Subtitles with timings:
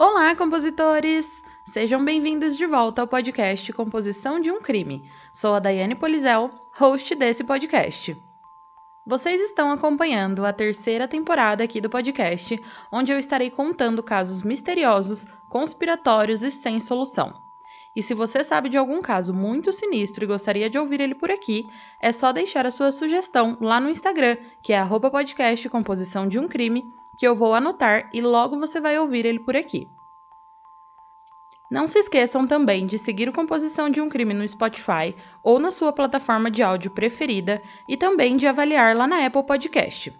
[0.00, 1.42] Olá, compositores!
[1.72, 5.10] Sejam bem-vindos de volta ao podcast Composição de um Crime.
[5.32, 8.16] Sou a Daiane Polizel, host desse podcast.
[9.04, 12.56] Vocês estão acompanhando a terceira temporada aqui do podcast,
[12.92, 17.34] onde eu estarei contando casos misteriosos, conspiratórios e sem solução.
[17.96, 21.28] E se você sabe de algum caso muito sinistro e gostaria de ouvir ele por
[21.28, 21.66] aqui,
[22.00, 24.78] é só deixar a sua sugestão lá no Instagram, que é
[25.10, 25.68] podcast
[26.28, 26.84] de um crime,
[27.18, 29.88] que eu vou anotar e logo você vai ouvir ele por aqui.
[31.70, 35.70] Não se esqueçam também de seguir o Composição de um Crime no Spotify ou na
[35.70, 40.16] sua plataforma de áudio preferida e também de avaliar lá na Apple Podcast.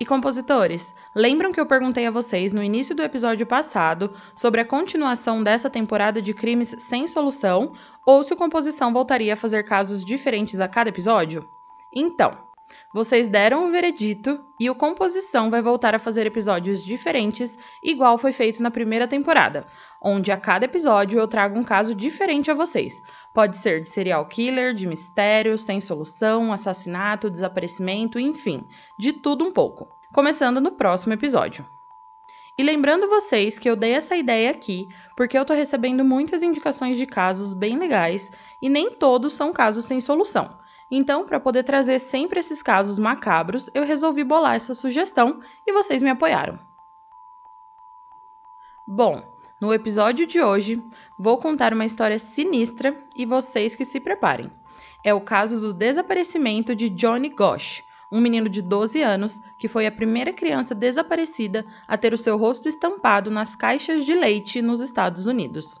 [0.00, 4.64] E compositores, lembram que eu perguntei a vocês no início do episódio passado sobre a
[4.64, 7.74] continuação dessa temporada de crimes sem solução
[8.06, 11.46] ou se o Composição voltaria a fazer casos diferentes a cada episódio?
[11.94, 12.36] Então,
[12.92, 18.32] vocês deram o veredito e o Composição vai voltar a fazer episódios diferentes, igual foi
[18.32, 19.66] feito na primeira temporada,
[20.00, 23.00] onde a cada episódio eu trago um caso diferente a vocês.
[23.34, 28.66] Pode ser de serial killer, de mistério, sem solução, assassinato, desaparecimento, enfim,
[28.98, 29.88] de tudo um pouco.
[30.12, 31.66] Começando no próximo episódio.
[32.58, 34.86] E lembrando vocês que eu dei essa ideia aqui
[35.16, 39.86] porque eu tô recebendo muitas indicações de casos bem legais e nem todos são casos
[39.86, 40.61] sem solução.
[40.94, 46.02] Então, para poder trazer sempre esses casos macabros, eu resolvi bolar essa sugestão e vocês
[46.02, 46.58] me apoiaram.
[48.86, 49.22] Bom,
[49.58, 50.84] no episódio de hoje,
[51.18, 54.52] vou contar uma história sinistra e vocês que se preparem.
[55.02, 57.82] É o caso do desaparecimento de Johnny Gosh,
[58.12, 62.36] um menino de 12 anos que foi a primeira criança desaparecida a ter o seu
[62.36, 65.80] rosto estampado nas caixas de leite nos Estados Unidos.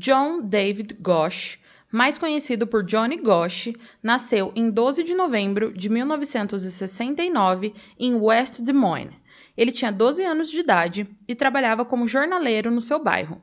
[0.00, 1.58] John David Gosh,
[1.92, 3.68] mais conhecido por Johnny Gosh,
[4.02, 9.12] nasceu em 12 de novembro de 1969 em West Des Moines.
[9.54, 13.42] Ele tinha 12 anos de idade e trabalhava como jornaleiro no seu bairro.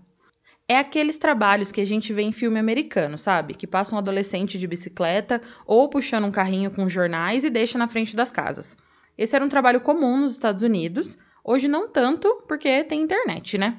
[0.68, 3.54] É aqueles trabalhos que a gente vê em filme americano, sabe?
[3.54, 7.88] Que passa um adolescente de bicicleta ou puxando um carrinho com jornais e deixa na
[7.88, 8.76] frente das casas.
[9.16, 13.78] Esse era um trabalho comum nos Estados Unidos, hoje não tanto, porque tem internet, né?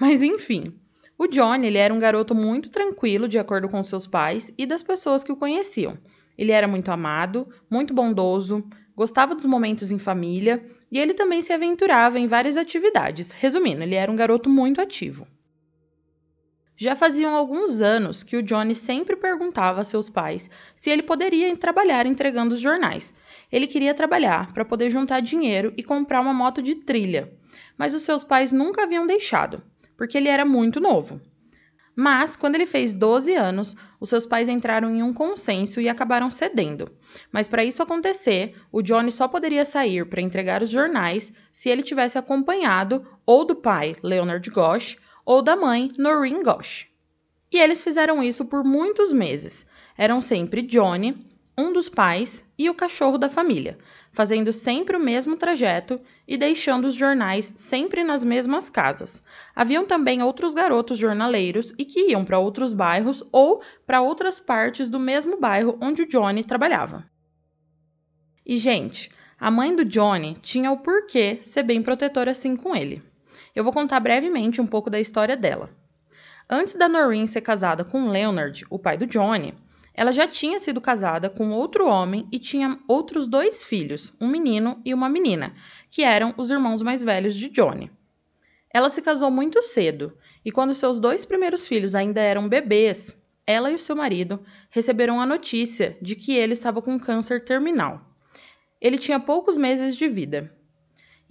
[0.00, 0.74] Mas enfim,
[1.18, 4.82] o Johnny ele era um garoto muito tranquilo, de acordo com seus pais e das
[4.82, 5.96] pessoas que o conheciam.
[6.36, 8.62] Ele era muito amado, muito bondoso,
[8.94, 10.62] gostava dos momentos em família
[10.92, 13.30] e ele também se aventurava em várias atividades.
[13.30, 15.26] Resumindo, ele era um garoto muito ativo.
[16.76, 21.56] Já faziam alguns anos que o Johnny sempre perguntava a seus pais se ele poderia
[21.56, 23.16] trabalhar entregando os jornais.
[23.50, 27.32] Ele queria trabalhar para poder juntar dinheiro e comprar uma moto de trilha,
[27.78, 29.62] mas os seus pais nunca haviam deixado
[29.96, 31.20] porque ele era muito novo.
[31.98, 36.30] Mas, quando ele fez 12 anos, os seus pais entraram em um consenso e acabaram
[36.30, 36.90] cedendo.
[37.32, 41.82] Mas para isso acontecer, o Johnny só poderia sair para entregar os jornais se ele
[41.82, 46.86] tivesse acompanhado ou do pai, Leonard Gosh, ou da mãe, Noreen Gosh.
[47.50, 49.64] E eles fizeram isso por muitos meses.
[49.96, 51.16] Eram sempre Johnny,
[51.56, 53.78] um dos pais e o cachorro da família,
[54.16, 59.22] fazendo sempre o mesmo trajeto e deixando os jornais sempre nas mesmas casas.
[59.54, 64.88] Haviam também outros garotos jornaleiros e que iam para outros bairros ou para outras partes
[64.88, 67.04] do mesmo bairro onde o Johnny trabalhava.
[68.46, 73.02] E, gente, a mãe do Johnny tinha o porquê ser bem protetora assim com ele.
[73.54, 75.68] Eu vou contar brevemente um pouco da história dela.
[76.48, 79.52] Antes da Noreen ser casada com Leonard, o pai do Johnny,
[79.96, 84.78] ela já tinha sido casada com outro homem e tinha outros dois filhos, um menino
[84.84, 85.54] e uma menina,
[85.90, 87.90] que eram os irmãos mais velhos de Johnny.
[88.70, 90.12] Ela se casou muito cedo
[90.44, 93.16] e, quando seus dois primeiros filhos ainda eram bebês,
[93.46, 98.02] ela e o seu marido receberam a notícia de que ele estava com câncer terminal.
[98.78, 100.52] Ele tinha poucos meses de vida.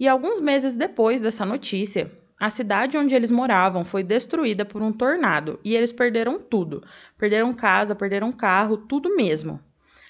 [0.00, 4.92] E alguns meses depois dessa notícia, a cidade onde eles moravam foi destruída por um
[4.92, 6.82] tornado e eles perderam tudo.
[7.16, 9.58] Perderam casa, perderam carro, tudo mesmo.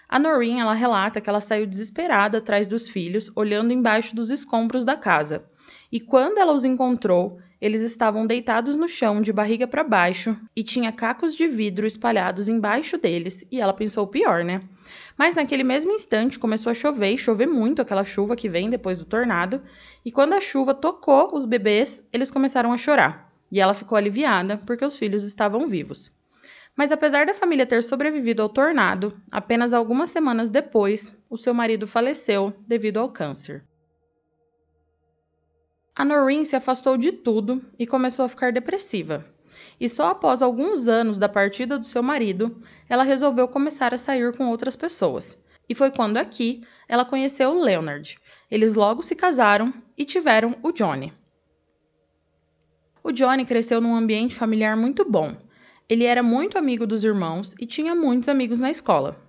[0.08, 4.84] A Noreen, ela relata que ela saiu desesperada atrás dos filhos, olhando embaixo dos escombros
[4.84, 5.44] da casa.
[5.90, 10.62] E quando ela os encontrou, eles estavam deitados no chão, de barriga para baixo, e
[10.62, 14.62] tinha cacos de vidro espalhados embaixo deles, e ela pensou pior, né?
[15.16, 18.98] Mas naquele mesmo instante começou a chover e chover muito aquela chuva que vem depois
[18.98, 19.62] do tornado.
[20.04, 23.32] E quando a chuva tocou os bebês, eles começaram a chorar.
[23.50, 26.12] E ela ficou aliviada porque os filhos estavam vivos.
[26.76, 31.86] Mas apesar da família ter sobrevivido ao tornado, apenas algumas semanas depois, o seu marido
[31.86, 33.64] faleceu devido ao câncer.
[35.94, 39.24] A Noreen se afastou de tudo e começou a ficar depressiva
[39.80, 44.34] e só após alguns anos da partida do seu marido, ela resolveu começar a sair
[44.36, 45.36] com outras pessoas.
[45.68, 48.18] E foi quando aqui ela conheceu o Leonard.
[48.50, 51.12] Eles logo se casaram e tiveram o Johnny.
[53.02, 55.36] O Johnny cresceu num ambiente familiar muito bom.
[55.88, 59.20] Ele era muito amigo dos irmãos e tinha muitos amigos na escola.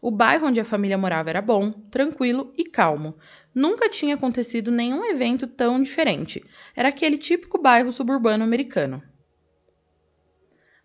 [0.00, 3.14] O bairro onde a família morava era bom, tranquilo e calmo.
[3.54, 6.44] Nunca tinha acontecido nenhum evento tão diferente.
[6.74, 9.02] Era aquele típico bairro suburbano americano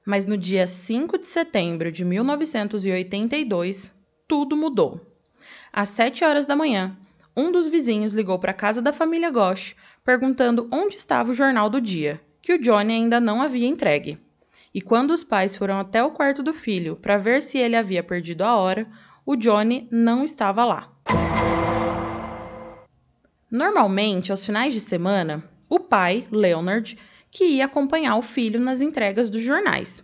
[0.07, 3.93] mas no dia 5 de setembro de 1982,
[4.25, 5.01] tudo mudou.
[5.71, 6.95] Às 7 horas da manhã,
[7.35, 9.75] um dos vizinhos ligou para a casa da família Gosh
[10.05, 14.17] perguntando onde estava o jornal do dia, que o Johnny ainda não havia entregue.
[14.73, 18.01] E quando os pais foram até o quarto do filho para ver se ele havia
[18.01, 18.87] perdido a hora,
[19.25, 20.89] o Johnny não estava lá.
[23.51, 26.97] Normalmente, aos finais de semana, o pai, Leonard,
[27.31, 30.03] que ia acompanhar o filho nas entregas dos jornais.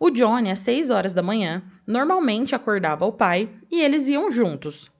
[0.00, 4.90] O Johnny, às 6 horas da manhã, normalmente acordava o pai e eles iam juntos.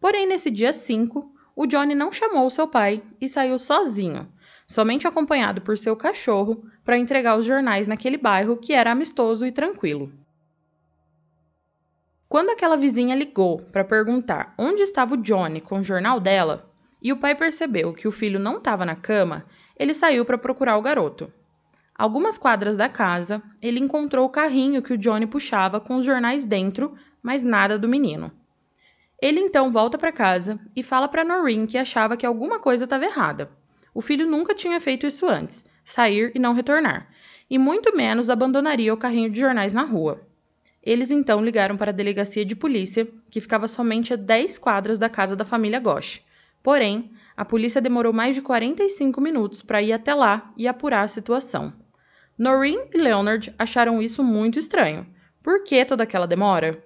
[0.00, 4.26] Porém, nesse dia 5, o Johnny não chamou seu pai e saiu sozinho,
[4.66, 9.52] somente acompanhado por seu cachorro, para entregar os jornais naquele bairro que era amistoso e
[9.52, 10.12] tranquilo.
[12.28, 16.70] Quando aquela vizinha ligou para perguntar onde estava o Johnny com o jornal dela,
[17.00, 19.44] e o pai percebeu que o filho não estava na cama,
[19.78, 21.32] ele saiu para procurar o garoto.
[21.94, 26.44] Algumas quadras da casa, ele encontrou o carrinho que o Johnny puxava com os jornais
[26.44, 28.30] dentro, mas nada do menino.
[29.20, 33.06] Ele então volta para casa e fala para Noreen que achava que alguma coisa estava
[33.06, 33.50] errada.
[33.94, 37.08] O filho nunca tinha feito isso antes, sair e não retornar,
[37.48, 40.20] e muito menos abandonaria o carrinho de jornais na rua.
[40.82, 45.08] Eles então ligaram para a delegacia de polícia, que ficava somente a 10 quadras da
[45.08, 46.22] casa da família Gosh.
[46.62, 51.08] Porém, a polícia demorou mais de 45 minutos para ir até lá e apurar a
[51.08, 51.72] situação.
[52.38, 55.06] Noreen e Leonard acharam isso muito estranho.
[55.42, 56.82] Por que toda aquela demora?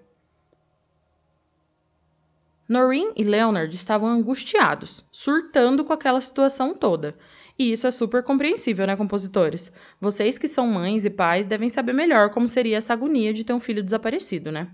[2.68, 7.16] Noreen e Leonard estavam angustiados, surtando com aquela situação toda.
[7.58, 9.72] E isso é super compreensível, né, compositores?
[10.00, 13.52] Vocês que são mães e pais devem saber melhor como seria essa agonia de ter
[13.52, 14.70] um filho desaparecido, né?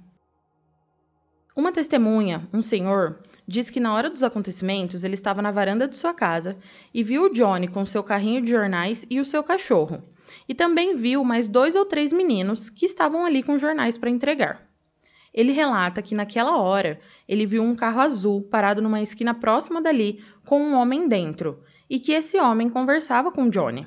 [1.57, 5.97] Uma testemunha, um senhor, diz que na hora dos acontecimentos ele estava na varanda de
[5.97, 6.57] sua casa
[6.93, 10.03] e viu o Johnny com seu carrinho de jornais e o seu cachorro.
[10.49, 14.67] E também viu mais dois ou três meninos que estavam ali com jornais para entregar.
[15.33, 20.25] Ele relata que naquela hora ele viu um carro azul parado numa esquina próxima dali
[20.47, 23.87] com um homem dentro e que esse homem conversava com Johnny.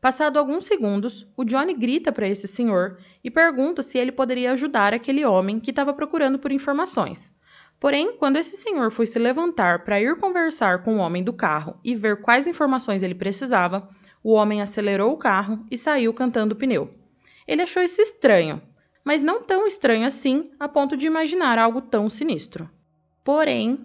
[0.00, 4.94] Passado alguns segundos, o Johnny grita para esse senhor e pergunta se ele poderia ajudar
[4.94, 7.34] aquele homem que estava procurando por informações.
[7.78, 11.78] Porém, quando esse senhor foi se levantar para ir conversar com o homem do carro
[11.84, 13.88] e ver quais informações ele precisava,
[14.22, 16.90] o homem acelerou o carro e saiu cantando o pneu.
[17.46, 18.60] Ele achou isso estranho,
[19.04, 22.68] mas não tão estranho assim a ponto de imaginar algo tão sinistro.
[23.22, 23.78] Porém,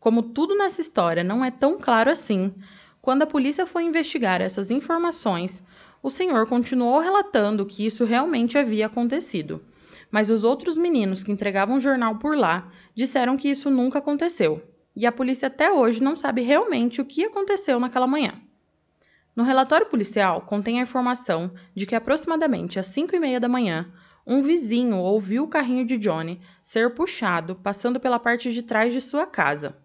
[0.00, 2.54] como tudo nessa história não é tão claro assim,
[3.02, 5.62] quando a polícia foi investigar essas informações,
[6.02, 9.62] o senhor continuou relatando que isso realmente havia acontecido.
[10.10, 14.62] Mas os outros meninos que entregavam jornal por lá disseram que isso nunca aconteceu.
[14.94, 18.34] E a polícia até hoje não sabe realmente o que aconteceu naquela manhã.
[19.34, 23.90] No relatório policial contém a informação de que aproximadamente às 5 e meia da manhã,
[24.26, 29.00] um vizinho ouviu o carrinho de Johnny ser puxado passando pela parte de trás de
[29.00, 29.76] sua casa.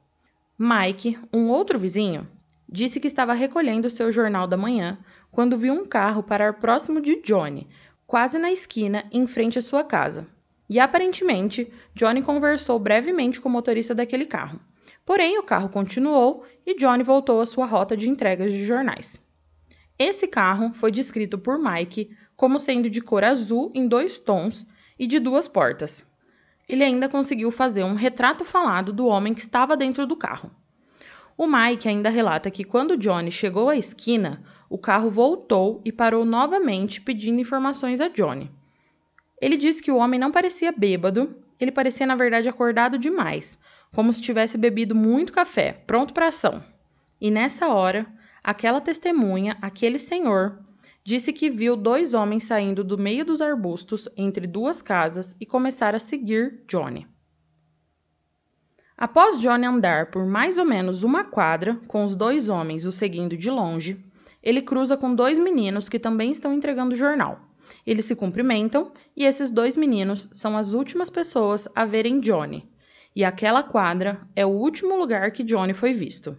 [0.58, 2.28] Mike, um outro vizinho,
[2.68, 4.98] disse que estava recolhendo seu jornal da manhã
[5.32, 7.68] quando viu um carro parar próximo de Johnny,
[8.08, 10.28] quase na esquina em frente à sua casa.
[10.70, 14.60] E aparentemente, Johnny conversou brevemente com o motorista daquele carro.
[15.06, 19.22] Porém, o carro continuou e Johnny voltou à sua rota de entregas de jornais.
[19.98, 24.68] Esse carro foi descrito por Mike como sendo de cor azul em dois tons
[24.98, 26.06] e de duas portas.
[26.68, 30.52] Ele ainda conseguiu fazer um retrato falado do homem que estava dentro do carro.
[31.38, 36.26] O Mike ainda relata que quando Johnny chegou à esquina, o carro voltou e parou
[36.26, 38.50] novamente pedindo informações a Johnny.
[39.46, 43.60] Ele disse que o homem não parecia bêbado, ele parecia na verdade acordado demais,
[43.94, 46.64] como se tivesse bebido muito café, pronto para ação.
[47.22, 48.08] E nessa hora,
[48.44, 50.58] aquela testemunha, aquele senhor,
[51.04, 55.94] disse que viu dois homens saindo do meio dos arbustos entre duas casas e começar
[55.94, 57.06] a seguir Johnny.
[58.98, 63.38] Após Johnny andar por mais ou menos uma quadra, com os dois homens o seguindo
[63.38, 64.04] de longe,
[64.42, 67.40] ele cruza com dois meninos que também estão entregando jornal.
[67.86, 72.68] Eles se cumprimentam e esses dois meninos são as últimas pessoas a verem Johnny.
[73.16, 76.38] E aquela quadra é o último lugar que Johnny foi visto.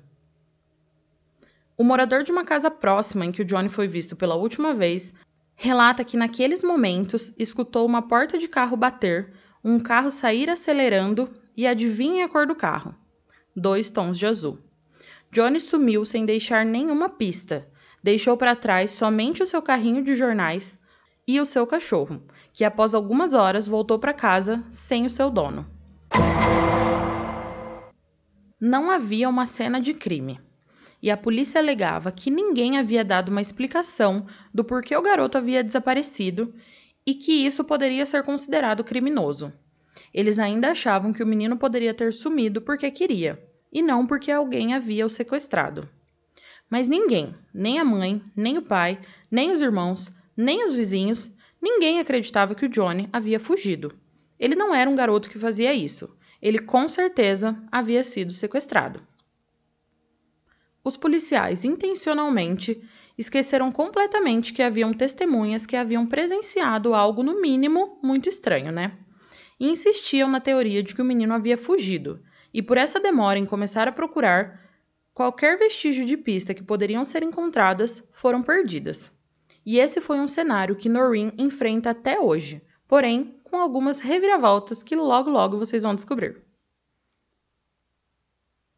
[1.77, 5.13] O morador de uma casa próxima em que o Johnny foi visto pela última vez
[5.55, 9.33] relata que naqueles momentos escutou uma porta de carro bater,
[9.65, 12.95] um carro sair acelerando e adivinhe a cor do carro?
[13.55, 14.59] Dois tons de azul.
[15.33, 17.67] Johnny sumiu sem deixar nenhuma pista.
[18.03, 20.79] Deixou para trás somente o seu carrinho de jornais
[21.27, 25.67] e o seu cachorro, que após algumas horas voltou para casa sem o seu dono.
[28.61, 30.41] Não havia uma cena de crime.
[31.03, 35.63] E a polícia alegava que ninguém havia dado uma explicação do porquê o garoto havia
[35.63, 36.55] desaparecido
[37.05, 39.53] e que isso poderia ser considerado criminoso.
[40.13, 43.39] Eles ainda achavam que o menino poderia ter sumido porque queria,
[43.73, 45.89] e não porque alguém havia o sequestrado.
[46.69, 48.99] Mas ninguém, nem a mãe, nem o pai,
[49.31, 53.93] nem os irmãos, nem os vizinhos, ninguém acreditava que o Johnny havia fugido.
[54.39, 56.15] Ele não era um garoto que fazia isso.
[56.43, 59.01] Ele com certeza havia sido sequestrado.
[60.85, 62.81] Os policiais intencionalmente
[63.17, 68.97] esqueceram completamente que haviam testemunhas que haviam presenciado algo, no mínimo, muito estranho, né?
[69.59, 73.47] e insistiam na teoria de que o menino havia fugido, e por essa demora em
[73.47, 74.63] começar a procurar,
[75.15, 79.11] qualquer vestígio de pista que poderiam ser encontradas foram perdidas.
[79.67, 84.95] E esse foi um cenário que Noreen enfrenta até hoje, porém com algumas reviravoltas que
[84.95, 86.41] logo logo vocês vão descobrir.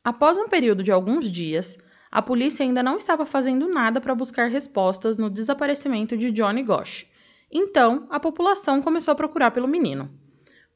[0.02, 1.78] Após um período de alguns dias,
[2.10, 7.06] a polícia ainda não estava fazendo nada para buscar respostas no desaparecimento de Johnny Gosh.
[7.52, 10.10] Então, a população começou a procurar pelo menino.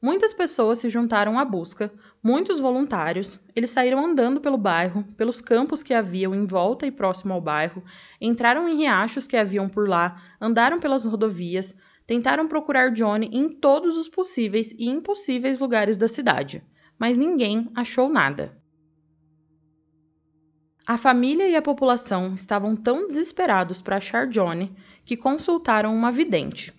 [0.03, 1.89] Muitas pessoas se juntaram à busca,
[2.21, 3.39] muitos voluntários.
[3.55, 7.81] Eles saíram andando pelo bairro, pelos campos que haviam em volta e próximo ao bairro,
[8.19, 11.73] entraram em riachos que haviam por lá, andaram pelas rodovias,
[12.05, 16.61] tentaram procurar Johnny em todos os possíveis e impossíveis lugares da cidade,
[16.99, 18.61] mas ninguém achou nada.
[20.85, 26.73] A família e a população estavam tão desesperados para achar Johnny que consultaram uma vidente.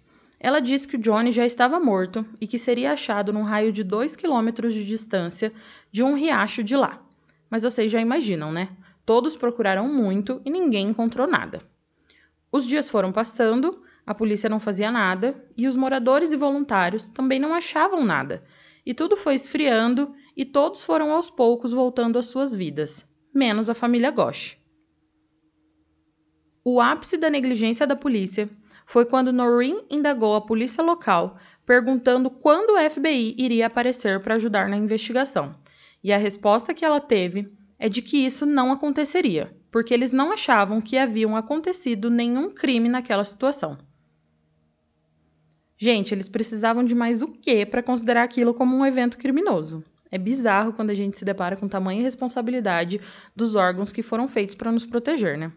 [0.44, 3.82] Ela disse que o Johnny já estava morto e que seria achado num raio de
[3.82, 5.50] 2 quilômetros de distância
[5.90, 7.02] de um riacho de lá.
[7.48, 8.68] Mas vocês já imaginam, né?
[9.06, 11.62] Todos procuraram muito e ninguém encontrou nada.
[12.52, 17.40] Os dias foram passando, a polícia não fazia nada e os moradores e voluntários também
[17.40, 18.44] não achavam nada.
[18.84, 23.74] E tudo foi esfriando e todos foram aos poucos voltando às suas vidas, menos a
[23.74, 24.58] família Gosh.
[26.62, 28.46] O ápice da negligência da polícia
[28.86, 31.36] foi quando Noreen indagou a polícia local,
[31.66, 35.54] perguntando quando o FBI iria aparecer para ajudar na investigação.
[36.02, 40.32] E a resposta que ela teve é de que isso não aconteceria, porque eles não
[40.32, 43.78] achavam que haviam acontecido nenhum crime naquela situação.
[45.76, 49.82] Gente, eles precisavam de mais o quê para considerar aquilo como um evento criminoso?
[50.10, 53.00] É bizarro quando a gente se depara com tamanha responsabilidade
[53.34, 55.52] dos órgãos que foram feitos para nos proteger, né?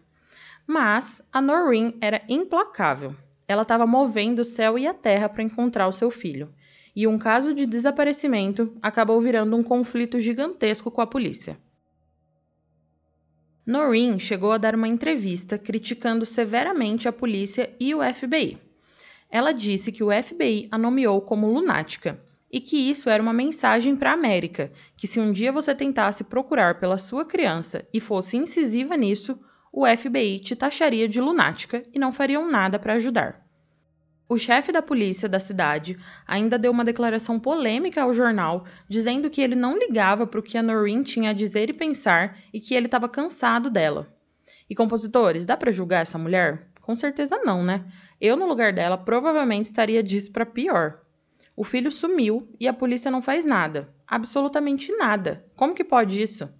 [0.70, 3.16] Mas a Noreen era implacável.
[3.48, 6.52] Ela estava movendo o céu e a terra para encontrar o seu filho.
[6.94, 11.56] E um caso de desaparecimento acabou virando um conflito gigantesco com a polícia.
[13.64, 18.58] Noreen chegou a dar uma entrevista criticando severamente a polícia e o FBI.
[19.30, 22.20] Ela disse que o FBI a nomeou como lunática
[22.52, 26.24] e que isso era uma mensagem para a América, que se um dia você tentasse
[26.24, 29.38] procurar pela sua criança e fosse incisiva nisso,
[29.80, 33.46] o FBI te taxaria de lunática e não fariam nada para ajudar.
[34.28, 39.40] O chefe da polícia da cidade ainda deu uma declaração polêmica ao jornal, dizendo que
[39.40, 42.74] ele não ligava para o que a Noreen tinha a dizer e pensar e que
[42.74, 44.12] ele estava cansado dela.
[44.68, 46.66] E compositores, dá para julgar essa mulher?
[46.80, 47.84] Com certeza não, né?
[48.20, 51.02] Eu, no lugar dela, provavelmente estaria disso para pior.
[51.56, 53.88] O filho sumiu e a polícia não faz nada.
[54.08, 55.46] Absolutamente nada.
[55.54, 56.52] Como que pode isso?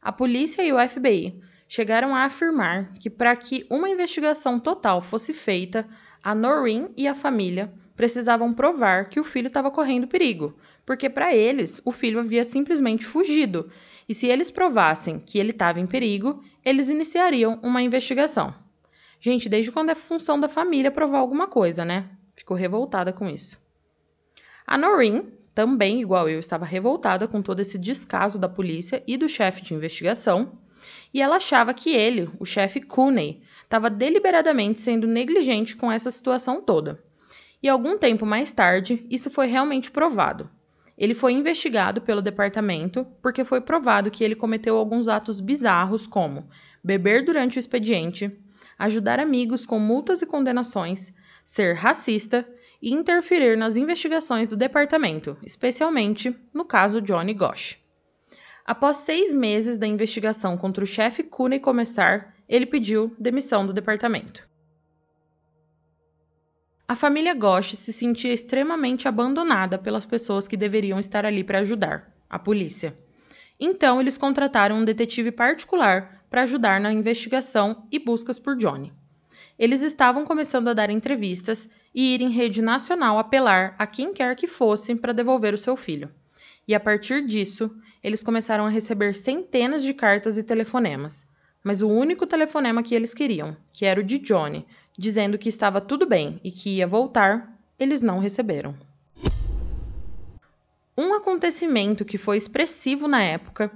[0.00, 5.32] A polícia e o FBI chegaram a afirmar que para que uma investigação total fosse
[5.32, 5.86] feita,
[6.22, 11.34] a Noreen e a família precisavam provar que o filho estava correndo perigo, porque para
[11.34, 13.70] eles o filho havia simplesmente fugido,
[14.08, 18.54] e se eles provassem que ele estava em perigo, eles iniciariam uma investigação.
[19.18, 22.08] Gente, desde quando é função da família provar alguma coisa, né?
[22.34, 23.58] Ficou revoltada com isso.
[24.66, 29.28] A Noreen, também igual eu, estava revoltada com todo esse descaso da polícia e do
[29.28, 30.58] chefe de investigação,
[31.12, 36.60] e ela achava que ele, o chefe Cooney, estava deliberadamente sendo negligente com essa situação
[36.60, 37.02] toda.
[37.62, 40.48] E algum tempo mais tarde, isso foi realmente provado.
[40.96, 46.48] Ele foi investigado pelo departamento porque foi provado que ele cometeu alguns atos bizarros, como
[46.82, 48.30] beber durante o expediente,
[48.78, 51.12] ajudar amigos com multas e condenações,
[51.44, 52.46] ser racista
[52.80, 57.85] e interferir nas investigações do departamento, especialmente no caso Johnny Gosch.
[58.66, 64.42] Após seis meses da investigação contra o chefe Cooney começar, ele pediu demissão do departamento.
[66.88, 72.12] A família Gosch se sentia extremamente abandonada pelas pessoas que deveriam estar ali para ajudar,
[72.28, 72.96] a polícia.
[73.58, 78.92] Então, eles contrataram um detetive particular para ajudar na investigação e buscas por Johnny.
[79.56, 84.34] Eles estavam começando a dar entrevistas e ir em rede nacional apelar a quem quer
[84.34, 86.10] que fosse para devolver o seu filho.
[86.66, 87.70] E a partir disso,
[88.06, 91.26] eles começaram a receber centenas de cartas e telefonemas,
[91.60, 94.64] mas o único telefonema que eles queriam, que era o de Johnny,
[94.96, 98.76] dizendo que estava tudo bem e que ia voltar, eles não receberam.
[100.96, 103.72] Um acontecimento que foi expressivo na época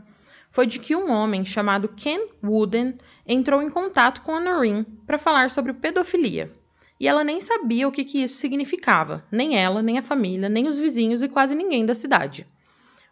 [0.48, 5.18] foi de que um homem chamado Ken Wooden entrou em contato com a Noreen para
[5.18, 6.52] falar sobre pedofilia.
[7.00, 10.68] E ela nem sabia o que, que isso significava, nem ela, nem a família, nem
[10.68, 12.46] os vizinhos e quase ninguém da cidade.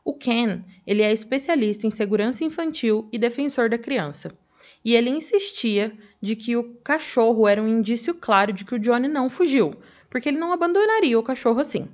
[0.09, 4.33] O Ken, ele é especialista em segurança infantil e defensor da criança
[4.83, 9.07] e ele insistia de que o cachorro era um indício claro de que o Johnny
[9.07, 9.75] não fugiu,
[10.09, 11.87] porque ele não abandonaria o cachorro assim.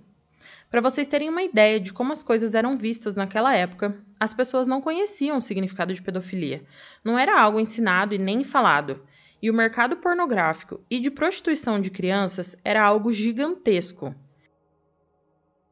[0.71, 4.69] Para vocês terem uma ideia de como as coisas eram vistas naquela época, as pessoas
[4.69, 6.62] não conheciam o significado de pedofilia.
[7.02, 9.02] Não era algo ensinado e nem falado.
[9.43, 14.15] E o mercado pornográfico e de prostituição de crianças era algo gigantesco.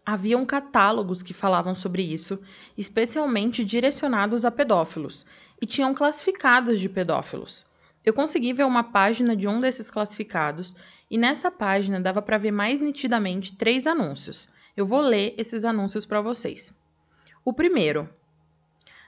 [0.04, 2.38] Haviam catálogos que falavam sobre isso,
[2.76, 5.24] especialmente direcionados a pedófilos,
[5.60, 7.64] e tinham classificados de pedófilos.
[8.04, 10.74] Eu consegui ver uma página de um desses classificados
[11.08, 14.48] e nessa página dava para ver mais nitidamente três anúncios.
[14.76, 16.74] Eu vou ler esses anúncios para vocês.
[17.44, 18.08] O primeiro: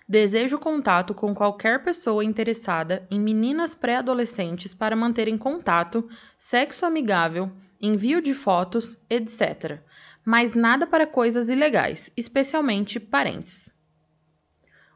[0.07, 8.21] Desejo contato com qualquer pessoa interessada em meninas pré-adolescentes para manterem contato, sexo amigável, envio
[8.21, 9.81] de fotos, etc.
[10.25, 13.71] Mas nada para coisas ilegais, especialmente parentes.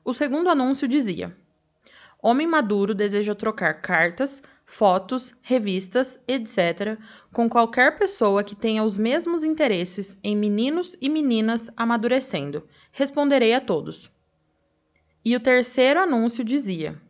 [0.04, 1.36] O segundo anúncio dizia:
[2.22, 6.98] Homem maduro deseja trocar cartas, fotos, revistas, etc.,
[7.32, 12.66] com qualquer pessoa que tenha os mesmos interesses em meninos e meninas amadurecendo.
[12.90, 14.10] Responderei a todos.
[15.24, 17.00] E o terceiro anúncio dizia: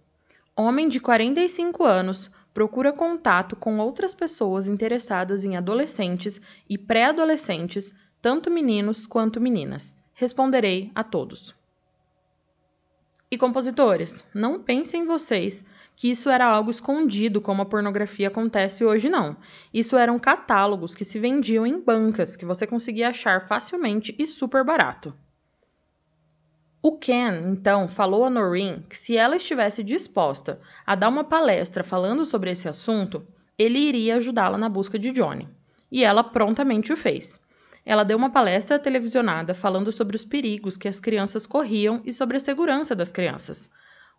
[0.56, 8.50] Homem de 45 anos procura contato com outras pessoas interessadas em adolescentes e pré-adolescentes, tanto
[8.50, 9.96] meninos quanto meninas.
[10.14, 11.54] Responderei a todos.
[13.30, 19.10] E compositores, não pensem vocês que isso era algo escondido como a pornografia acontece hoje,
[19.10, 19.36] não.
[19.74, 24.64] Isso eram catálogos que se vendiam em bancas, que você conseguia achar facilmente e super
[24.64, 25.12] barato.
[26.80, 31.82] O Ken, então, falou a Noreen que se ela estivesse disposta a dar uma palestra
[31.82, 33.26] falando sobre esse assunto,
[33.58, 35.48] ele iria ajudá-la na busca de Johnny.
[35.90, 37.40] E ela prontamente o fez.
[37.88, 42.36] Ela deu uma palestra televisionada falando sobre os perigos que as crianças corriam e sobre
[42.36, 43.70] a segurança das crianças.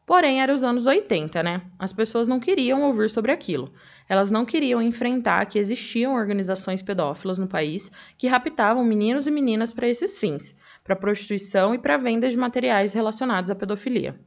[0.07, 1.61] Porém, era os anos 80, né?
[1.77, 3.71] As pessoas não queriam ouvir sobre aquilo.
[4.09, 9.71] Elas não queriam enfrentar que existiam organizações pedófilas no país que raptavam meninos e meninas
[9.71, 14.19] para esses fins, para prostituição e para venda de materiais relacionados à pedofilia.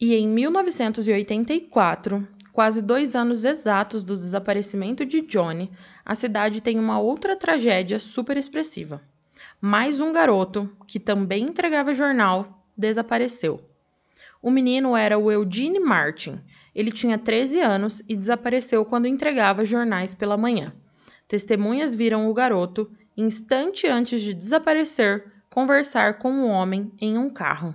[0.00, 5.70] E em 1984, quase dois anos exatos do desaparecimento de Johnny,
[6.04, 9.02] a cidade tem uma outra tragédia super expressiva.
[9.60, 13.60] Mais um garoto, que também entregava jornal, desapareceu.
[14.42, 16.40] O menino era o Eugene Martin.
[16.74, 20.72] Ele tinha 13 anos e desapareceu quando entregava jornais pela manhã.
[21.28, 27.74] Testemunhas viram o garoto, instante antes de desaparecer, conversar com um homem em um carro.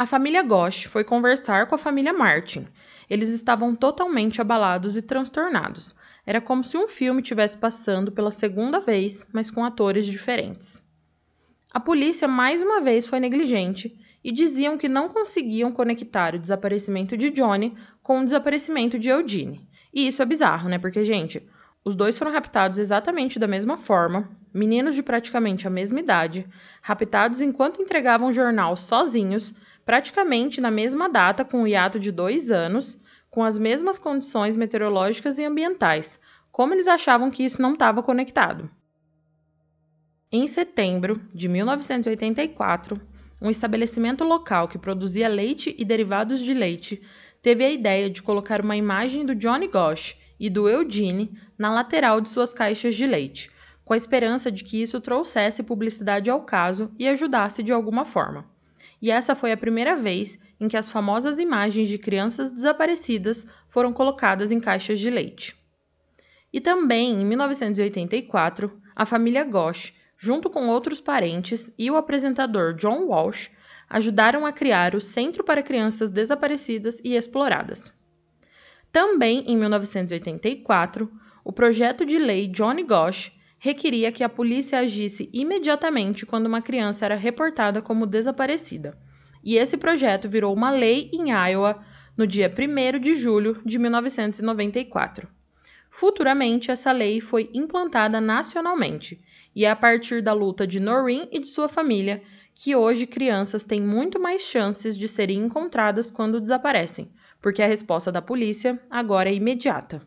[0.00, 2.66] A família Gosch foi conversar com a família Martin.
[3.10, 5.94] Eles estavam totalmente abalados e transtornados.
[6.24, 10.82] Era como se um filme tivesse passando pela segunda vez, mas com atores diferentes.
[11.70, 17.14] A polícia mais uma vez foi negligente e diziam que não conseguiam conectar o desaparecimento
[17.14, 19.68] de Johnny com o desaparecimento de Eugene.
[19.92, 20.78] E isso é bizarro, né?
[20.78, 21.46] Porque, gente,
[21.84, 26.46] Os dois foram raptados exatamente da mesma forma, meninos de praticamente a mesma idade,
[26.82, 32.98] raptados enquanto entregavam jornal sozinhos, praticamente na mesma data, com o hiato de dois anos,
[33.28, 36.18] com as mesmas condições meteorológicas e ambientais.
[36.50, 38.68] Como eles achavam que isso não estava conectado?
[40.32, 43.00] Em setembro de 1984,
[43.42, 47.02] um estabelecimento local que produzia leite e derivados de leite
[47.42, 52.20] teve a ideia de colocar uma imagem do Johnny Gosch e do Eugene na lateral
[52.20, 53.50] de suas caixas de leite,
[53.84, 58.44] com a esperança de que isso trouxesse publicidade ao caso e ajudasse de alguma forma.
[59.00, 63.92] E essa foi a primeira vez em que as famosas imagens de crianças desaparecidas foram
[63.92, 65.56] colocadas em caixas de leite.
[66.52, 73.06] E também, em 1984, a família Gosch junto com outros parentes e o apresentador John
[73.06, 73.50] Walsh,
[73.88, 77.90] ajudaram a criar o Centro para Crianças Desaparecidas e Exploradas.
[78.92, 81.10] Também em 1984,
[81.42, 87.04] o projeto de lei Johnny Gosch requeria que a polícia agisse imediatamente quando uma criança
[87.04, 88.98] era reportada como desaparecida.
[89.44, 91.84] E esse projeto virou uma lei em Iowa
[92.16, 95.28] no dia 1 de julho de 1994.
[95.90, 99.22] Futuramente, essa lei foi implantada nacionalmente
[99.54, 102.22] e é a partir da luta de Noreen e de sua família
[102.54, 107.10] que hoje crianças têm muito mais chances de serem encontradas quando desaparecem,
[107.42, 110.00] porque a resposta da polícia agora é imediata.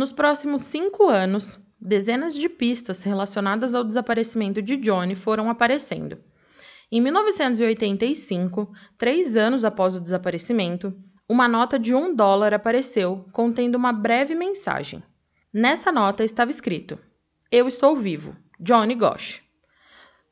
[0.00, 6.16] Nos próximos cinco anos, dezenas de pistas relacionadas ao desaparecimento de Johnny foram aparecendo.
[6.90, 10.96] Em 1985, três anos após o desaparecimento,
[11.28, 15.02] uma nota de um dólar apareceu contendo uma breve mensagem.
[15.52, 16.98] Nessa nota estava escrito:
[17.52, 19.42] Eu estou vivo, Johnny Gosh.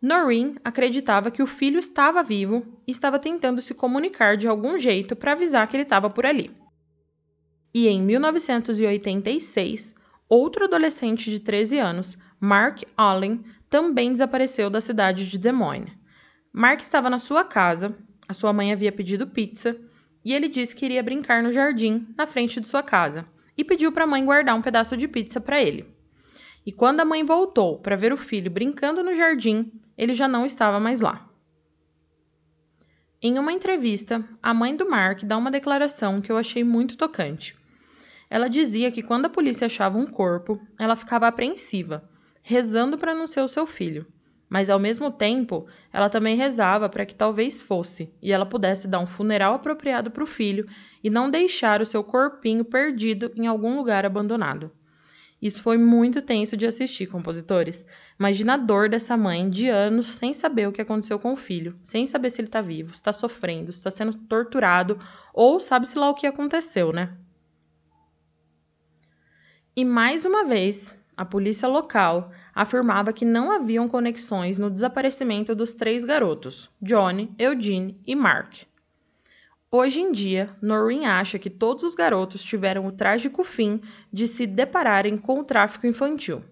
[0.00, 5.14] Noreen acreditava que o filho estava vivo e estava tentando se comunicar de algum jeito
[5.14, 6.56] para avisar que ele estava por ali.
[7.74, 9.94] E em 1986,
[10.28, 15.92] outro adolescente de 13 anos, Mark Allen, também desapareceu da cidade de Des Moines.
[16.52, 19.76] Mark estava na sua casa, a sua mãe havia pedido pizza
[20.24, 23.26] e ele disse que iria brincar no jardim na frente de sua casa
[23.56, 25.86] e pediu para a mãe guardar um pedaço de pizza para ele.
[26.64, 30.44] E quando a mãe voltou para ver o filho brincando no jardim, ele já não
[30.44, 31.27] estava mais lá.
[33.20, 37.56] Em uma entrevista, a mãe do Mark dá uma declaração que eu achei muito tocante.
[38.30, 42.08] Ela dizia que quando a polícia achava um corpo, ela ficava apreensiva,
[42.42, 44.06] rezando para não ser o seu filho.
[44.48, 49.00] Mas ao mesmo tempo, ela também rezava para que talvez fosse e ela pudesse dar
[49.00, 50.68] um funeral apropriado para o filho
[51.02, 54.70] e não deixar o seu corpinho perdido em algum lugar abandonado.
[55.40, 57.86] Isso foi muito tenso de assistir, compositores.
[58.18, 61.78] Imagina a dor dessa mãe de anos sem saber o que aconteceu com o filho,
[61.80, 64.98] sem saber se ele está vivo, se está sofrendo, se está sendo torturado
[65.32, 67.16] ou sabe-se lá o que aconteceu, né?
[69.76, 75.72] E mais uma vez, a polícia local afirmava que não haviam conexões no desaparecimento dos
[75.72, 78.62] três garotos, Johnny, Eugene e Mark.
[79.70, 84.46] Hoje em dia, Noreen acha que todos os garotos tiveram o trágico fim de se
[84.46, 86.42] depararem com o tráfico infantil.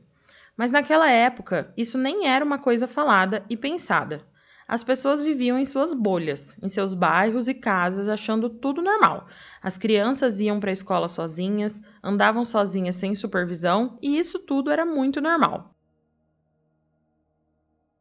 [0.55, 4.23] Mas naquela época, isso nem era uma coisa falada e pensada.
[4.69, 9.27] As pessoas viviam em suas bolhas, em seus bairros e casas, achando tudo normal.
[9.63, 14.85] As crianças iam para a escola sozinhas, andavam sozinhas sem supervisão, e isso tudo era
[14.85, 15.75] muito normal.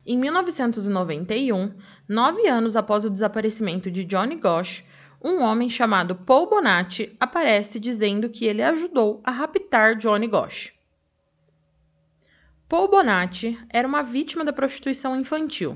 [0.06, 1.74] Em 1991,
[2.08, 4.84] nove anos após o desaparecimento de Johnny Gosch,
[5.26, 10.72] um homem chamado Paul Bonatti aparece dizendo que ele ajudou a raptar Johnny Gosch.
[12.70, 15.76] Paul Bonatti era uma vítima da prostituição infantil.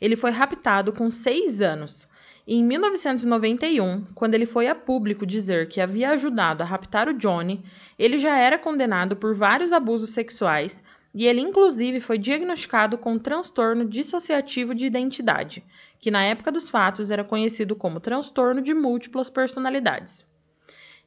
[0.00, 2.08] Ele foi raptado com seis anos.
[2.46, 7.12] E em 1991, quando ele foi a público dizer que havia ajudado a raptar o
[7.12, 7.62] Johnny,
[7.98, 10.82] ele já era condenado por vários abusos sexuais
[11.12, 15.62] e ele inclusive foi diagnosticado com transtorno dissociativo de identidade,
[15.98, 20.28] que na época dos fatos era conhecido como transtorno de múltiplas personalidades.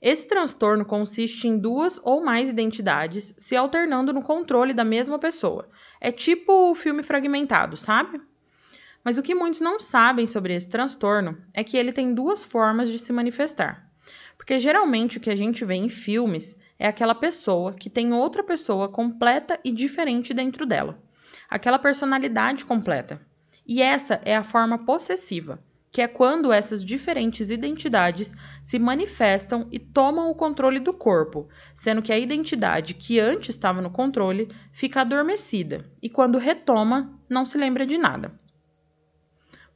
[0.01, 5.67] Esse transtorno consiste em duas ou mais identidades se alternando no controle da mesma pessoa.
[5.99, 8.21] É tipo o filme fragmentado, sabe?
[9.03, 12.89] Mas o que muitos não sabem sobre esse transtorno é que ele tem duas formas
[12.89, 13.89] de se manifestar.
[14.37, 18.41] Porque geralmente o que a gente vê em filmes é aquela pessoa que tem outra
[18.41, 20.97] pessoa completa e diferente dentro dela.
[21.49, 23.19] Aquela personalidade completa.
[23.71, 29.77] E essa é a forma possessiva, que é quando essas diferentes identidades se manifestam e
[29.77, 35.01] tomam o controle do corpo, sendo que a identidade que antes estava no controle fica
[35.01, 38.33] adormecida e, quando retoma, não se lembra de nada.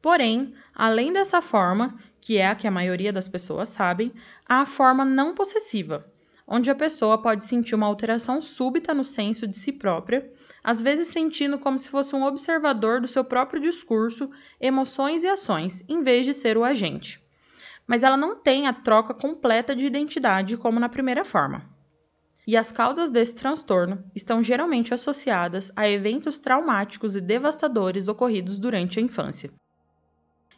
[0.02, 4.12] Porém, além dessa forma, que é a que a maioria das pessoas sabem,
[4.50, 6.12] há a forma não possessiva,
[6.48, 10.32] onde a pessoa pode sentir uma alteração súbita no senso de si própria,
[10.64, 14.30] às vezes sentindo como se fosse um observador do seu próprio discurso,
[14.60, 17.22] emoções e ações, em vez de ser o agente.
[17.88, 21.70] Mas ela não tem a troca completa de identidade como na primeira forma.
[22.46, 29.00] E as causas desse transtorno estão geralmente associadas a eventos traumáticos e devastadores ocorridos durante
[29.00, 29.50] a infância.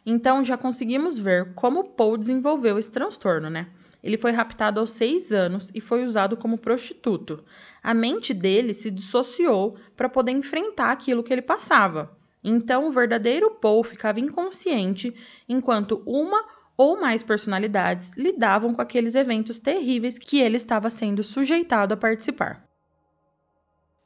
[0.04, 3.68] Então já conseguimos ver como Paul desenvolveu esse transtorno, né?
[4.06, 7.42] Ele foi raptado aos seis anos e foi usado como prostituto.
[7.82, 12.16] A mente dele se dissociou para poder enfrentar aquilo que ele passava.
[12.44, 15.12] Então, o verdadeiro Paul ficava inconsciente
[15.48, 16.40] enquanto uma
[16.76, 22.64] ou mais personalidades lidavam com aqueles eventos terríveis que ele estava sendo sujeitado a participar.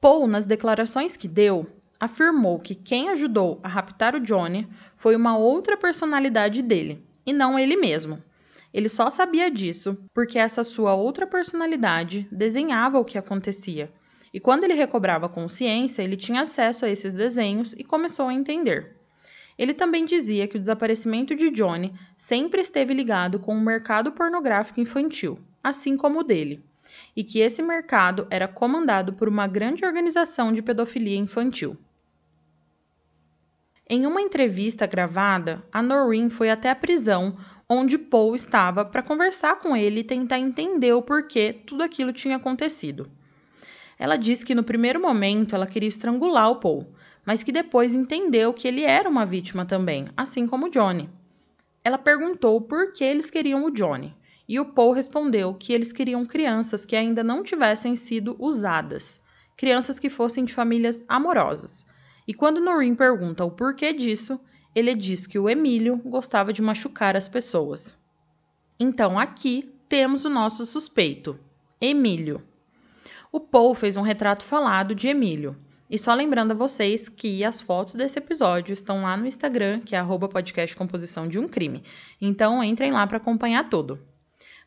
[0.00, 1.66] Paul, nas declarações que deu,
[2.00, 7.58] afirmou que quem ajudou a raptar o Johnny foi uma outra personalidade dele, e não
[7.58, 8.22] ele mesmo.
[8.72, 13.92] Ele só sabia disso porque essa sua outra personalidade desenhava o que acontecia.
[14.32, 18.96] E quando ele recobrava consciência, ele tinha acesso a esses desenhos e começou a entender.
[19.58, 24.80] Ele também dizia que o desaparecimento de Johnny sempre esteve ligado com o mercado pornográfico
[24.80, 26.64] infantil, assim como o dele,
[27.14, 31.76] e que esse mercado era comandado por uma grande organização de pedofilia infantil.
[33.86, 37.36] Em uma entrevista gravada, a Noreen foi até a prisão
[37.72, 42.34] onde Paul estava para conversar com ele e tentar entender o porquê tudo aquilo tinha
[42.34, 43.08] acontecido.
[43.96, 46.84] Ela disse que no primeiro momento ela queria estrangular o Paul,
[47.24, 51.08] mas que depois entendeu que ele era uma vítima também, assim como Johnny.
[51.84, 54.12] Ela perguntou por que eles queriam o Johnny,
[54.48, 59.22] e o Paul respondeu que eles queriam crianças que ainda não tivessem sido usadas,
[59.56, 61.86] crianças que fossem de famílias amorosas.
[62.26, 64.40] E quando Noreen pergunta o porquê disso,
[64.74, 67.96] ele diz que o Emílio gostava de machucar as pessoas.
[68.78, 71.38] Então aqui temos o nosso suspeito,
[71.80, 72.42] Emílio.
[73.32, 75.56] O Paul fez um retrato falado de Emílio,
[75.90, 79.96] e só lembrando a vocês que as fotos desse episódio estão lá no Instagram, que
[79.96, 81.82] é podcast composição de um crime.
[82.20, 84.00] Então entrem lá para acompanhar tudo.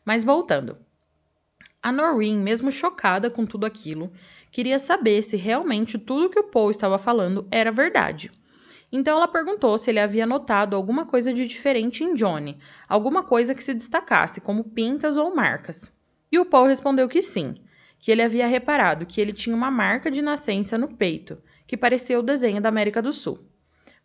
[0.04, 0.76] Mas voltando.
[1.82, 4.12] A Noreen, mesmo chocada com tudo aquilo,
[4.50, 8.30] queria saber se realmente tudo que o Paul estava falando era verdade.
[8.96, 12.56] Então ela perguntou se ele havia notado alguma coisa de diferente em Johnny,
[12.88, 16.00] alguma coisa que se destacasse, como pintas ou marcas.
[16.30, 17.56] E o Paul respondeu que sim,
[17.98, 22.20] que ele havia reparado que ele tinha uma marca de nascença no peito, que parecia
[22.20, 23.40] o desenho da América do Sul.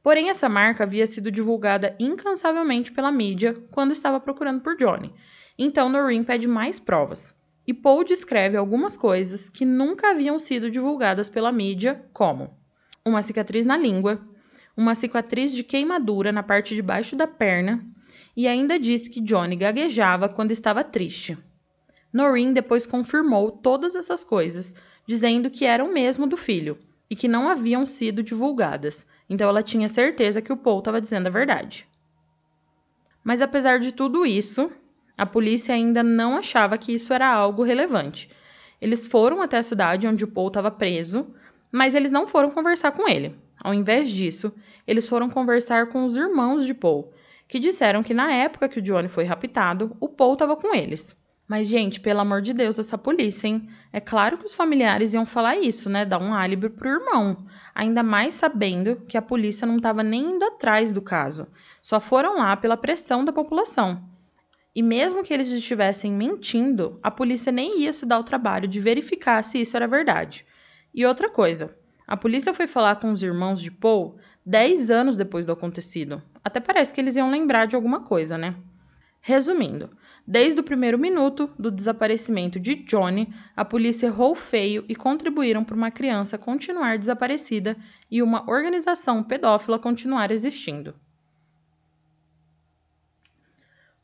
[0.02, 5.14] Porém, essa marca havia sido divulgada incansavelmente pela mídia quando estava procurando por Johnny.
[5.56, 7.32] Então, Noreen pede mais provas.
[7.68, 12.58] E Paul descreve algumas coisas que nunca haviam sido divulgadas pela mídia, como
[13.06, 14.20] uma cicatriz na língua,
[14.76, 17.86] uma cicatriz de queimadura na parte de baixo da perna,
[18.36, 21.38] e ainda diz que Johnny gaguejava quando estava triste.
[22.12, 24.74] Noreen depois confirmou todas essas coisas,
[25.06, 26.78] dizendo que eram mesmo do filho
[27.10, 31.28] e que não haviam sido divulgadas, então ela tinha certeza que o Paul estava dizendo
[31.28, 31.88] a verdade.
[33.24, 34.72] Mas apesar de tudo isso,
[35.18, 38.30] a polícia ainda não achava que isso era algo relevante.
[38.82, 41.34] Eles foram até a cidade onde o Paul estava preso,
[41.72, 43.36] mas eles não foram conversar com ele.
[43.64, 44.54] Ao invés disso,
[44.88, 47.12] eles foram conversar com os irmãos de Paul,
[47.48, 51.16] que disseram que na época que o Johnny foi raptado, o Paul estava com eles.
[51.50, 53.68] Mas, gente, pelo amor de Deus, essa polícia, hein?
[53.92, 56.06] É claro que os familiares iam falar isso, né?
[56.06, 57.44] Dar um álibi pro irmão.
[57.74, 61.48] Ainda mais sabendo que a polícia não estava nem indo atrás do caso.
[61.82, 64.00] Só foram lá pela pressão da população.
[64.76, 68.80] E mesmo que eles estivessem mentindo, a polícia nem ia se dar o trabalho de
[68.80, 70.46] verificar se isso era verdade.
[70.94, 71.76] E outra coisa,
[72.10, 76.20] a polícia foi falar com os irmãos de Paul 10 anos depois do acontecido.
[76.44, 78.56] Até parece que eles iam lembrar de alguma coisa, né?
[79.22, 79.92] Resumindo,
[80.26, 85.76] Desde o primeiro minuto do desaparecimento de Johnny, a polícia errou feio e contribuíram para
[85.76, 87.78] uma criança continuar desaparecida
[88.10, 90.96] e uma organização pedófila continuar existindo.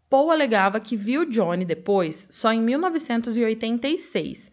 [0.07, 4.51] Paul alegava que viu Johnny depois só em 1986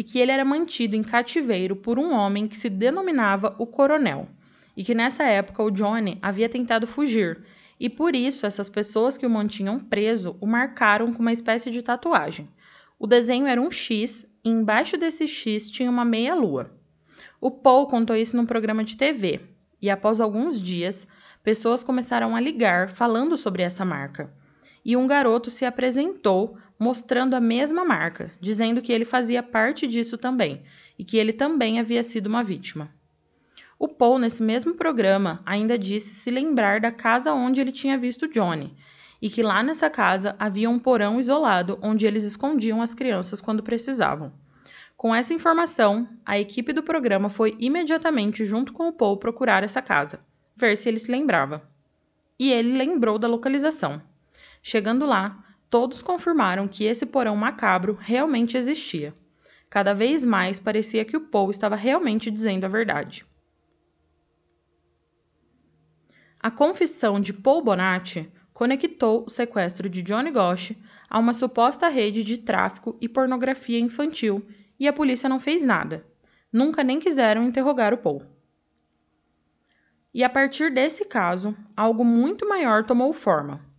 [0.00, 4.26] e que ele era mantido em cativeiro por um homem que se denominava o Coronel,
[4.74, 7.44] e que nessa época o Johnny havia tentado fugir
[7.78, 11.82] e por isso essas pessoas que o mantinham preso o marcaram com uma espécie de
[11.82, 12.48] tatuagem.
[12.98, 16.74] O desenho era um X e embaixo desse X tinha uma meia-lua.
[17.38, 19.38] O Paul contou isso num programa de TV
[19.82, 21.06] e após alguns dias,
[21.42, 24.32] pessoas começaram a ligar falando sobre essa marca.
[24.82, 30.16] E um garoto se apresentou mostrando a mesma marca, dizendo que ele fazia parte disso
[30.16, 30.62] também
[30.98, 32.90] e que ele também havia sido uma vítima.
[33.78, 38.26] O Paul, nesse mesmo programa, ainda disse se lembrar da casa onde ele tinha visto
[38.26, 38.74] Johnny
[39.20, 43.62] e que lá nessa casa havia um porão isolado onde eles escondiam as crianças quando
[43.62, 44.32] precisavam.
[44.96, 49.82] Com essa informação, a equipe do programa foi imediatamente junto com o Paul procurar essa
[49.82, 50.20] casa,
[50.56, 51.62] ver se ele se lembrava.
[52.38, 54.00] E ele lembrou da localização.
[54.62, 59.14] Chegando lá, todos confirmaram que esse porão macabro realmente existia.
[59.70, 63.24] Cada vez mais parecia que o Paul estava realmente dizendo a verdade.
[66.40, 70.76] A confissão de Paul Bonatti conectou o sequestro de Johnny Gosch
[71.08, 74.44] a uma suposta rede de tráfico e pornografia infantil
[74.78, 76.04] e a polícia não fez nada.
[76.52, 78.22] Nunca nem quiseram interrogar o Paul.
[80.12, 83.69] E a partir desse caso, algo muito maior tomou forma.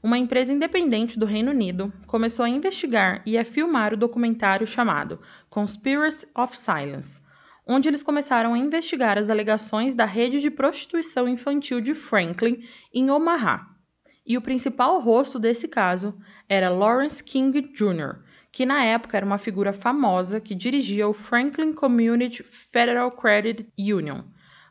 [0.00, 5.20] Uma empresa independente do Reino Unido começou a investigar e a filmar o documentário chamado
[5.50, 7.20] Conspiracy of Silence,
[7.66, 12.62] onde eles começaram a investigar as alegações da rede de prostituição infantil de Franklin
[12.94, 13.66] em Omaha.
[14.24, 16.16] E o principal rosto desse caso
[16.48, 18.20] era Lawrence King Jr.,
[18.52, 24.22] que na época era uma figura famosa que dirigia o Franklin Community Federal Credit Union.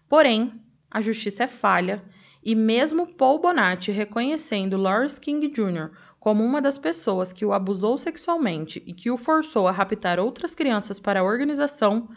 [0.08, 0.54] Porém,
[0.90, 2.02] a justiça é falha
[2.48, 5.92] e mesmo Paul Bonatti reconhecendo Lawrence King Jr.
[6.18, 10.56] como uma das pessoas que o abusou sexualmente e que o forçou a raptar outras
[10.56, 12.08] crianças para a organização,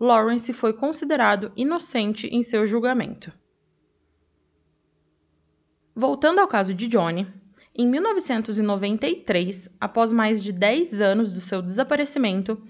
[0.00, 3.32] Lawrence foi considerado inocente em seu julgamento.
[5.94, 7.32] Voltando ao caso de Johnny,
[7.72, 12.60] em 1993, após mais de 10 anos do seu desaparecimento,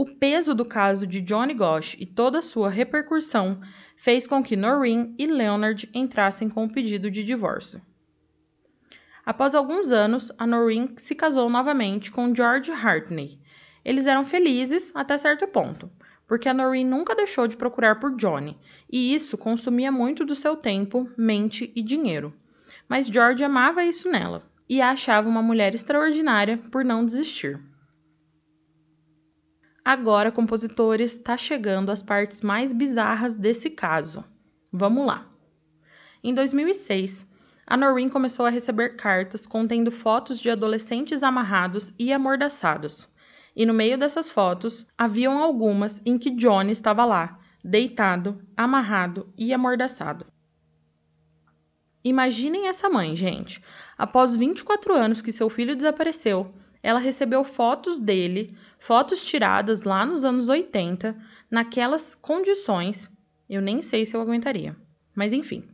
[0.00, 3.60] o peso do caso de Johnny Gosch e toda sua repercussão
[3.98, 7.82] fez com que Noreen e Leonard entrassem com o pedido de divórcio.
[9.26, 13.38] Após alguns anos, a Noreen se casou novamente com George Hartney.
[13.84, 15.90] Eles eram felizes até certo ponto,
[16.26, 18.56] porque a Noreen nunca deixou de procurar por Johnny,
[18.90, 22.32] e isso consumia muito do seu tempo, mente e dinheiro.
[22.88, 27.60] Mas George amava isso nela e a achava uma mulher extraordinária por não desistir.
[29.84, 34.24] Agora, compositores, está chegando as partes mais bizarras desse caso.
[34.72, 35.26] Vamos lá.
[36.22, 37.26] Em 2006,
[37.66, 43.08] a Noreen começou a receber cartas contendo fotos de adolescentes amarrados e amordaçados.
[43.56, 49.52] E no meio dessas fotos, haviam algumas em que Johnny estava lá, deitado, amarrado e
[49.52, 50.26] amordaçado.
[52.02, 53.62] Imaginem essa mãe, gente.
[53.96, 60.24] Após 24 anos que seu filho desapareceu, ela recebeu fotos dele fotos tiradas lá nos
[60.24, 61.16] anos 80,
[61.50, 63.12] naquelas condições,
[63.48, 64.74] eu nem sei se eu aguentaria.
[65.14, 65.68] Mas enfim.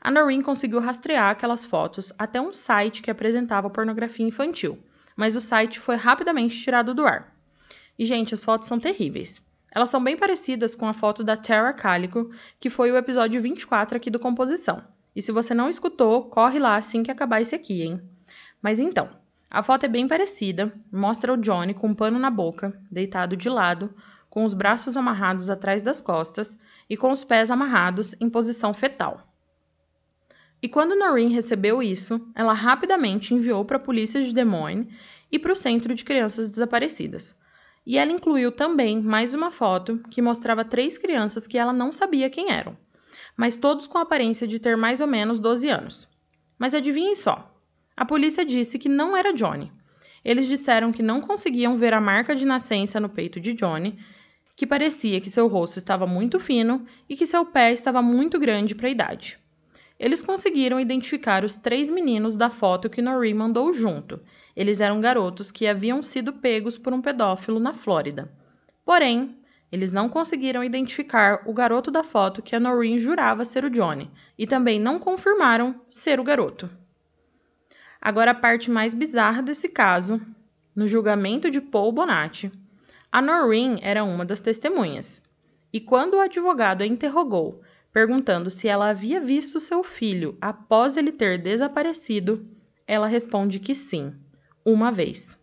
[0.00, 4.76] A Noreen conseguiu rastrear aquelas fotos até um site que apresentava pornografia infantil,
[5.16, 7.32] mas o site foi rapidamente tirado do ar.
[7.96, 9.40] E, gente, as fotos são terríveis.
[9.70, 13.96] Elas são bem parecidas com a foto da Terra Calico, que foi o episódio 24
[13.96, 14.82] aqui do Composição.
[15.14, 18.02] E se você não escutou, corre lá assim que acabar esse aqui, hein?
[18.60, 19.10] Mas então,
[19.54, 23.50] a foto é bem parecida, mostra o Johnny com um pano na boca, deitado de
[23.50, 23.94] lado,
[24.30, 29.20] com os braços amarrados atrás das costas e com os pés amarrados em posição fetal.
[30.62, 34.88] E quando Noreen recebeu isso, ela rapidamente enviou para a polícia de Des Moines
[35.30, 37.38] e para o Centro de Crianças Desaparecidas.
[37.84, 42.30] E ela incluiu também mais uma foto que mostrava três crianças que ela não sabia
[42.30, 42.74] quem eram,
[43.36, 46.08] mas todos com aparência de ter mais ou menos 12 anos.
[46.58, 47.51] Mas adivinhem só,
[47.96, 49.70] a polícia disse que não era Johnny.
[50.24, 53.98] Eles disseram que não conseguiam ver a marca de nascença no peito de Johnny,
[54.54, 58.74] que parecia que seu rosto estava muito fino e que seu pé estava muito grande
[58.74, 59.38] para a idade.
[59.98, 64.20] Eles conseguiram identificar os três meninos da foto que Noreen mandou junto.
[64.56, 68.30] Eles eram garotos que haviam sido pegos por um pedófilo na Flórida.
[68.84, 69.36] Porém,
[69.70, 74.10] eles não conseguiram identificar o garoto da foto que a Noreen jurava ser o Johnny,
[74.36, 76.68] e também não confirmaram ser o garoto.
[78.04, 80.20] Agora a parte mais bizarra desse caso,
[80.74, 82.50] no julgamento de Paul Bonatti.
[83.12, 85.22] A Noreen era uma das testemunhas.
[85.72, 87.62] E quando o advogado a interrogou,
[87.92, 92.44] perguntando se ela havia visto seu filho após ele ter desaparecido,
[92.88, 94.12] ela responde que sim,
[94.64, 95.38] uma vez.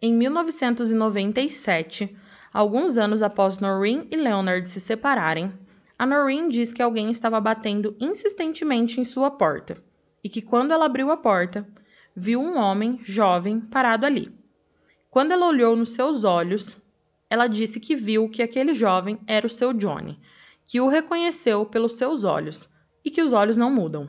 [0.00, 2.16] Em 1997,
[2.54, 5.52] alguns anos após Noreen e Leonard se separarem,
[5.98, 9.76] a Noreen diz que alguém estava batendo insistentemente em sua porta
[10.26, 11.64] e que, quando ela abriu a porta,
[12.12, 14.36] viu um homem jovem parado ali.
[15.08, 16.76] Quando ela olhou nos seus olhos,
[17.30, 20.18] ela disse que viu que aquele jovem era o seu Johnny,
[20.64, 22.68] que o reconheceu pelos seus olhos
[23.04, 24.08] e que os olhos não mudam.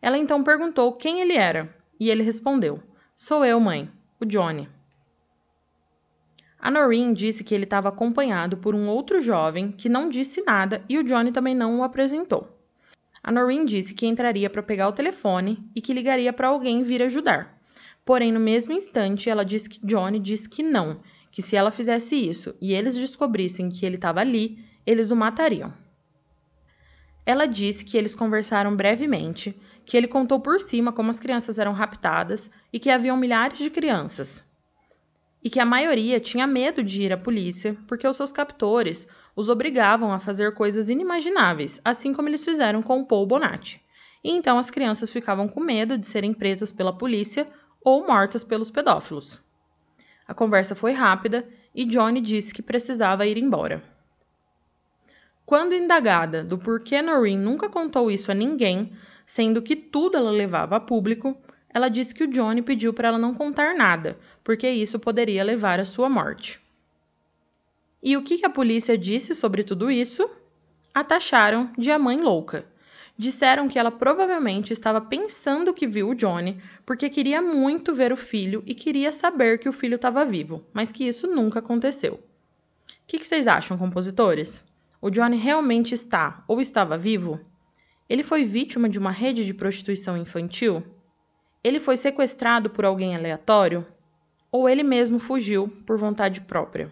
[0.00, 2.80] Ela então perguntou quem ele era e ele respondeu:
[3.16, 3.90] Sou eu, mãe,
[4.20, 4.68] o Johnny.
[6.60, 10.84] A Noreen disse que ele estava acompanhado por um outro jovem que não disse nada
[10.88, 12.59] e o Johnny também não o apresentou.
[13.22, 17.02] A Noreen disse que entraria para pegar o telefone e que ligaria para alguém vir
[17.02, 17.58] ajudar.
[18.04, 21.00] Porém, no mesmo instante, ela disse que Johnny disse que não,
[21.30, 25.72] que se ela fizesse isso e eles descobrissem que ele estava ali, eles o matariam.
[27.24, 29.54] Ela disse que eles conversaram brevemente,
[29.84, 33.70] que ele contou por cima como as crianças eram raptadas e que haviam milhares de
[33.70, 34.42] crianças.
[35.42, 39.48] E que a maioria tinha medo de ir à polícia porque os seus captores os
[39.48, 43.80] obrigavam a fazer coisas inimagináveis, assim como eles fizeram com Paul Bonatti.
[44.22, 47.46] E então as crianças ficavam com medo de serem presas pela polícia
[47.82, 49.40] ou mortas pelos pedófilos.
[50.28, 53.82] A conversa foi rápida e Johnny disse que precisava ir embora.
[55.46, 58.92] Quando indagada do porquê Noreen nunca contou isso a ninguém,
[59.26, 61.36] sendo que tudo ela levava a público,
[61.72, 65.80] ela disse que o Johnny pediu para ela não contar nada, porque isso poderia levar
[65.80, 66.60] à sua morte.
[68.02, 70.28] E o que a polícia disse sobre tudo isso?
[70.94, 72.64] A taxaram de a mãe louca.
[73.16, 78.16] Disseram que ela provavelmente estava pensando que viu o Johnny porque queria muito ver o
[78.16, 82.14] filho e queria saber que o filho estava vivo, mas que isso nunca aconteceu.
[82.14, 82.20] O
[83.06, 84.64] que, que vocês acham, compositores?
[84.98, 87.38] O Johnny realmente está ou estava vivo?
[88.08, 90.82] Ele foi vítima de uma rede de prostituição infantil?
[91.62, 93.86] Ele foi sequestrado por alguém aleatório?
[94.50, 96.90] Ou ele mesmo fugiu por vontade própria?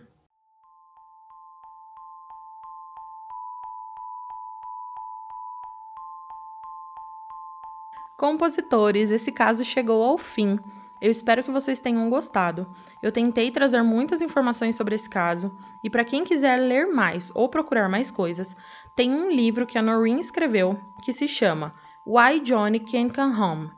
[8.19, 10.59] Compositores, esse caso chegou ao fim.
[11.01, 12.67] Eu espero que vocês tenham gostado.
[13.01, 17.49] Eu tentei trazer muitas informações sobre esse caso, e para quem quiser ler mais ou
[17.49, 18.57] procurar mais coisas,
[18.97, 21.73] tem um livro que a Noreen escreveu que se chama
[22.05, 23.71] Why Johnny Can't Come Home.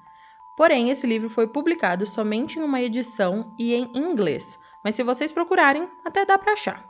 [0.56, 5.30] Porém, esse livro foi publicado somente em uma edição e em inglês, mas se vocês
[5.30, 6.82] procurarem, até dá para achar.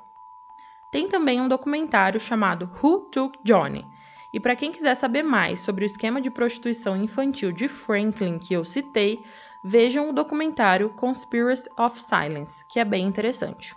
[0.93, 3.85] Tem também um documentário chamado Who Took Johnny?
[4.33, 8.55] E para quem quiser saber mais sobre o esquema de prostituição infantil de Franklin que
[8.55, 9.25] eu citei,
[9.63, 13.75] vejam o documentário Conspiracy of Silence, que é bem interessante.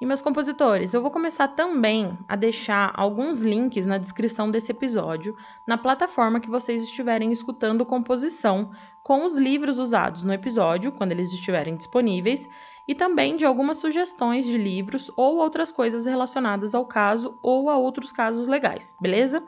[0.00, 5.36] E meus compositores, eu vou começar também a deixar alguns links na descrição desse episódio,
[5.66, 8.70] na plataforma que vocês estiverem escutando composição,
[9.02, 12.48] com os livros usados no episódio, quando eles estiverem disponíveis,
[12.90, 17.78] e também de algumas sugestões de livros ou outras coisas relacionadas ao caso ou a
[17.78, 19.44] outros casos legais, beleza?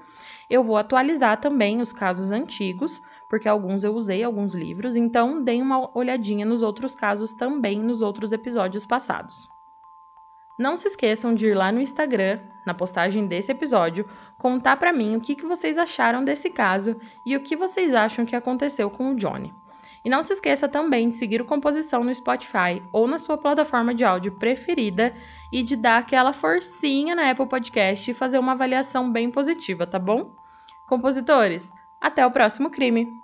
[0.48, 5.60] Eu vou atualizar também os casos antigos, porque alguns eu usei alguns livros, então deem
[5.60, 9.48] uma olhadinha nos outros casos também nos outros episódios passados.
[10.56, 15.16] Não se esqueçam de ir lá no Instagram, na postagem desse episódio, contar para mim
[15.16, 19.10] o que, que vocês acharam desse caso e o que vocês acham que aconteceu com
[19.10, 19.52] o Johnny.
[20.04, 23.94] E não se esqueça também de seguir o Composição no Spotify ou na sua plataforma
[23.94, 25.14] de áudio preferida
[25.52, 29.98] e de dar aquela forcinha na Apple Podcast e fazer uma avaliação bem positiva, tá
[29.98, 30.34] bom?
[30.88, 33.21] Compositores, até o próximo crime!